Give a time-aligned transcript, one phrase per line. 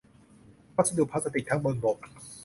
[0.75, 1.97] วัสดุพลาสติก ทั้งบนบก